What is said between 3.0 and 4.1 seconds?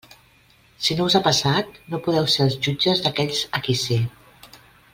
d'aquells a qui sí.